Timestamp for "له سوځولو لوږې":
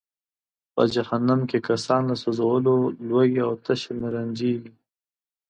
2.09-3.41